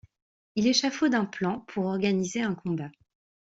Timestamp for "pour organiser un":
1.67-2.55